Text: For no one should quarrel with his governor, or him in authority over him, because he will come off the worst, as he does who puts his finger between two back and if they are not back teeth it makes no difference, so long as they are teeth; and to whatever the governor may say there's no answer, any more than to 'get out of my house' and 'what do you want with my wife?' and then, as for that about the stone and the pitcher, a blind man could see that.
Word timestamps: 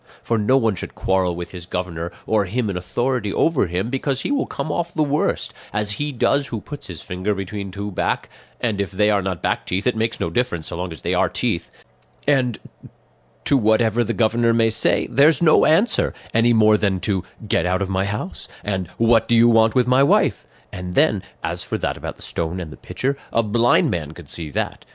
For 0.23 0.39
no 0.39 0.57
one 0.57 0.73
should 0.73 0.95
quarrel 0.95 1.35
with 1.35 1.51
his 1.51 1.67
governor, 1.67 2.11
or 2.25 2.45
him 2.45 2.71
in 2.71 2.75
authority 2.75 3.31
over 3.31 3.67
him, 3.67 3.91
because 3.91 4.21
he 4.21 4.31
will 4.31 4.47
come 4.47 4.71
off 4.71 4.91
the 4.91 5.03
worst, 5.03 5.53
as 5.71 5.91
he 6.01 6.11
does 6.11 6.47
who 6.47 6.59
puts 6.59 6.87
his 6.87 7.03
finger 7.03 7.35
between 7.35 7.69
two 7.69 7.91
back 7.91 8.27
and 8.59 8.81
if 8.81 8.89
they 8.89 9.11
are 9.11 9.21
not 9.21 9.43
back 9.43 9.67
teeth 9.67 9.85
it 9.85 9.95
makes 9.95 10.19
no 10.19 10.31
difference, 10.31 10.65
so 10.65 10.75
long 10.75 10.91
as 10.91 11.01
they 11.01 11.13
are 11.13 11.29
teeth; 11.29 11.69
and 12.27 12.57
to 13.45 13.55
whatever 13.55 14.03
the 14.03 14.11
governor 14.15 14.55
may 14.55 14.71
say 14.71 15.05
there's 15.11 15.39
no 15.39 15.65
answer, 15.65 16.15
any 16.33 16.51
more 16.51 16.77
than 16.77 16.99
to 17.01 17.23
'get 17.47 17.67
out 17.67 17.83
of 17.83 17.87
my 17.87 18.05
house' 18.05 18.47
and 18.63 18.87
'what 18.97 19.27
do 19.27 19.35
you 19.35 19.49
want 19.49 19.75
with 19.75 19.85
my 19.85 20.01
wife?' 20.01 20.47
and 20.73 20.95
then, 20.95 21.21
as 21.43 21.63
for 21.63 21.77
that 21.77 21.95
about 21.95 22.15
the 22.15 22.23
stone 22.23 22.59
and 22.59 22.71
the 22.71 22.75
pitcher, 22.75 23.15
a 23.31 23.43
blind 23.43 23.91
man 23.91 24.13
could 24.13 24.29
see 24.29 24.49
that. 24.49 24.83